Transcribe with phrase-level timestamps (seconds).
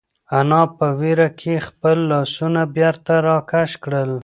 [0.39, 4.11] انا په وېره کې خپل لاسونه بېرته راکش کړل.